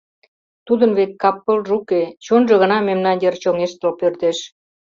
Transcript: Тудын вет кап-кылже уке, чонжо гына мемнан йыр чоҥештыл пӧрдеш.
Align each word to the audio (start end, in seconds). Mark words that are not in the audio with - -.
Тудын 0.67 0.91
вет 0.97 1.11
кап-кылже 1.21 1.71
уке, 1.79 2.03
чонжо 2.25 2.55
гына 2.61 2.77
мемнан 2.87 3.17
йыр 3.23 3.35
чоҥештыл 3.41 3.91
пӧрдеш. 3.99 4.37